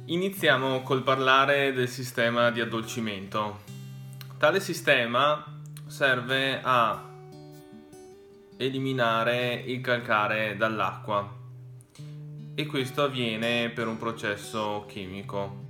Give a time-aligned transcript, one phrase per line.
[0.08, 3.62] Iniziamo col parlare del sistema di addolcimento.
[4.38, 5.44] Tale sistema
[5.88, 7.10] serve a
[8.58, 11.28] eliminare il calcare dall'acqua
[12.54, 15.64] e questo avviene per un processo chimico.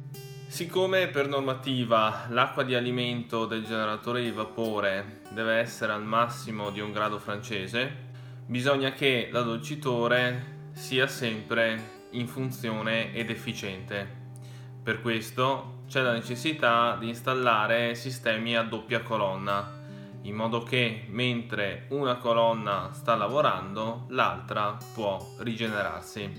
[0.48, 6.82] Siccome per normativa l'acqua di alimento del generatore di vapore deve essere al massimo di
[6.82, 8.10] un grado francese,
[8.46, 14.24] bisogna che l'addolcitore sia sempre in funzione ed efficiente.
[14.86, 19.82] Per questo c'è la necessità di installare sistemi a doppia colonna,
[20.22, 26.30] in modo che mentre una colonna sta lavorando, l'altra può rigenerarsi.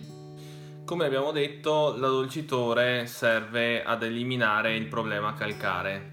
[0.85, 6.13] Come abbiamo detto, l'addolcitore serve ad eliminare il problema calcare,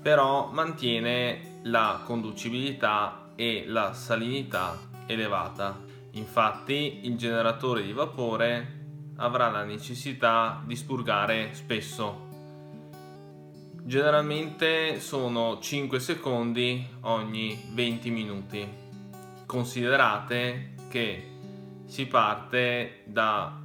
[0.00, 5.76] però mantiene la conducibilità e la salinità elevata.
[6.12, 8.82] Infatti, il generatore di vapore
[9.16, 12.28] avrà la necessità di spurgare spesso.
[13.82, 18.68] Generalmente sono 5 secondi ogni 20 minuti.
[19.44, 21.30] Considerate che
[21.84, 23.60] si parte da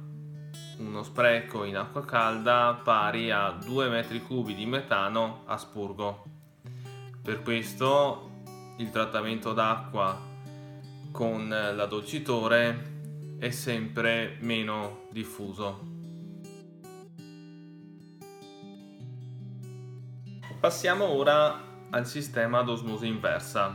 [0.78, 6.24] uno spreco in acqua calda pari a 2 metri cubi di metano a spurgo.
[7.22, 8.30] Per questo
[8.76, 10.18] il trattamento d'acqua
[11.10, 12.89] con l'addolcitore
[13.40, 15.80] è sempre meno diffuso.
[20.60, 21.58] Passiamo ora
[21.88, 23.74] al sistema ad osmosi inversa.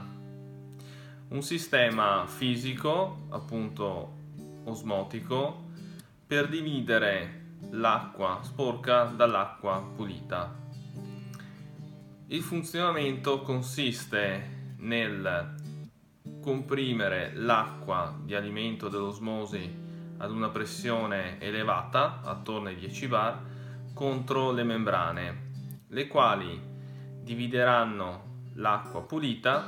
[1.29, 4.13] Un sistema fisico, appunto
[4.65, 5.63] osmotico,
[6.27, 10.55] per dividere l'acqua sporca dall'acqua pulita.
[12.27, 15.54] Il funzionamento consiste nel
[16.45, 19.83] comprimere l'acqua di alimento dell'osmosi
[20.17, 23.41] ad una pressione elevata, attorno ai 10 bar,
[23.95, 25.49] contro le membrane,
[25.87, 26.61] le quali
[27.23, 29.67] divideranno l'acqua pulita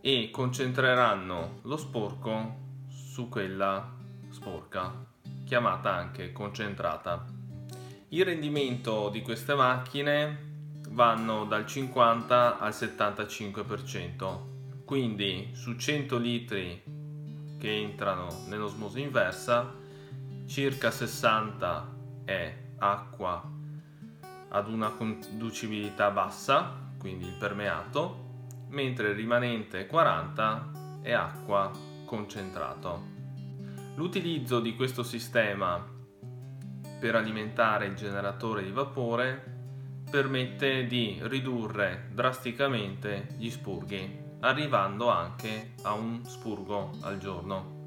[0.00, 3.92] e concentreranno lo sporco su quella
[4.28, 4.94] sporca,
[5.44, 7.26] chiamata anche concentrata.
[8.10, 10.50] Il rendimento di queste macchine
[10.90, 14.49] vanno dal 50 al 75%,
[14.90, 16.82] quindi su 100 litri
[17.60, 19.72] che entrano nell'osmosi inversa,
[20.46, 23.40] circa 60 è acqua
[24.48, 31.70] ad una conducibilità bassa, quindi il permeato, mentre il rimanente 40 è acqua
[32.04, 33.00] concentrato.
[33.94, 35.88] L'utilizzo di questo sistema
[36.98, 45.92] per alimentare il generatore di vapore permette di ridurre drasticamente gli spurghi, arrivando anche a
[45.92, 47.78] un spurgo al giorno.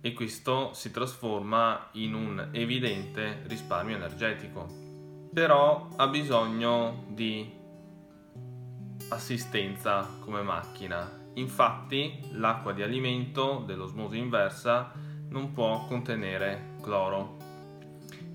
[0.00, 4.66] E questo si trasforma in un evidente risparmio energetico.
[5.32, 7.50] Però ha bisogno di
[9.08, 11.30] assistenza come macchina.
[11.34, 14.92] Infatti l'acqua di alimento dell'osmosi inversa
[15.28, 17.48] non può contenere cloro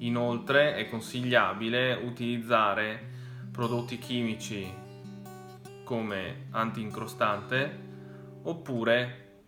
[0.04, 3.12] Inoltre è consigliabile utilizzare
[3.52, 4.70] prodotti chimici
[5.84, 7.92] come anti-incrostante
[8.44, 9.44] oppure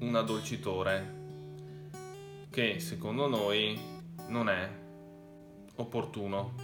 [0.00, 1.18] un addolcitore
[2.50, 3.78] che secondo noi
[4.28, 4.70] non è
[5.76, 6.54] opportuno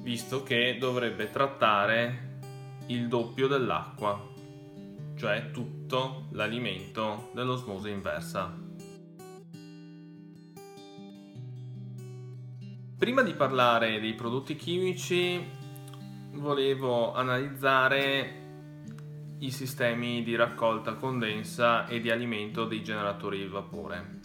[0.00, 2.38] visto che dovrebbe trattare
[2.86, 4.30] il doppio dell'acqua
[5.22, 8.58] cioè tutto l'alimento dell'osmosi inversa.
[12.98, 15.44] Prima di parlare dei prodotti chimici,
[16.32, 18.40] volevo analizzare
[19.38, 24.20] i sistemi di raccolta condensa e di alimento dei generatori di vapore.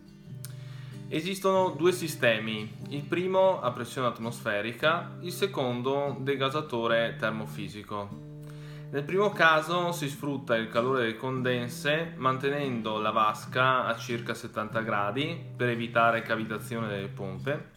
[1.09, 8.25] Esistono due sistemi, il primo a pressione atmosferica, il secondo degasatore termofisico.
[8.89, 14.79] Nel primo caso si sfrutta il calore del condense mantenendo la vasca a circa 70
[14.81, 17.71] gradi per evitare cavitazione delle pompe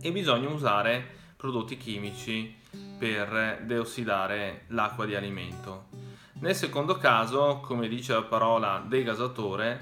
[0.00, 1.04] e bisogna usare
[1.36, 2.60] prodotti chimici
[3.02, 5.86] per deossidare l'acqua di alimento.
[6.34, 9.80] Nel secondo caso, come dice la parola degasatore,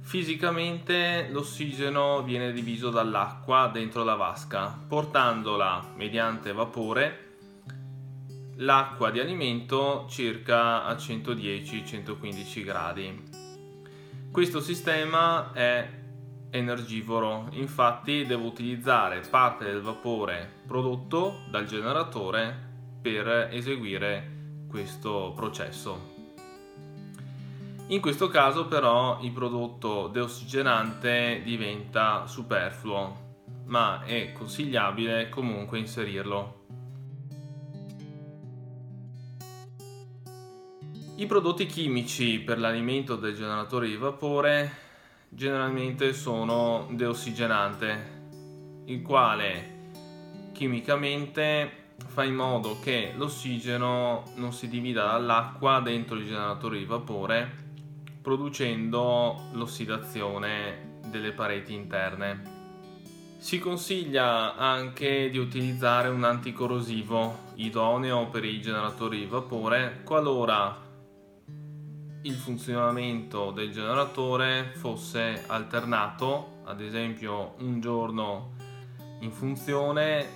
[0.00, 7.26] fisicamente l'ossigeno viene diviso dall'acqua dentro la vasca, portandola mediante vapore
[8.56, 13.28] l'acqua di alimento circa a 110-115 gradi.
[14.32, 15.86] Questo sistema è
[16.50, 22.66] energivoro, infatti devo utilizzare parte del vapore prodotto dal generatore
[23.00, 26.16] per eseguire questo processo.
[27.88, 33.26] In questo caso però il prodotto deossigenante diventa superfluo,
[33.66, 36.56] ma è consigliabile comunque inserirlo.
[41.16, 44.86] I prodotti chimici per l'alimento del generatore di vapore
[45.28, 48.16] generalmente sono deossigenante,
[48.86, 49.76] il quale
[50.52, 57.66] chimicamente fa in modo che l'ossigeno non si divida dall'acqua dentro il generatore di vapore,
[58.22, 62.56] producendo l'ossidazione delle pareti interne.
[63.38, 70.86] Si consiglia anche di utilizzare un anticorrosivo idoneo per i generatori di vapore qualora
[72.28, 78.52] il funzionamento del generatore fosse alternato, ad esempio un giorno
[79.20, 80.26] in funzione